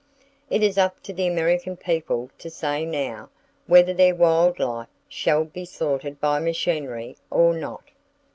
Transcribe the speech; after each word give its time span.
It 0.49 0.63
is 0.63 0.79
up 0.79 1.03
to 1.03 1.13
the 1.13 1.27
American 1.27 1.77
People 1.77 2.31
to 2.39 2.49
say 2.49 2.85
now 2.87 3.29
whether 3.67 3.93
their 3.93 4.15
wild 4.15 4.57
life 4.57 4.87
shall 5.07 5.43
be 5.45 5.63
slaughtered 5.63 6.19
by 6.19 6.39
machinery, 6.39 7.17
or 7.29 7.53
not. 7.53 7.83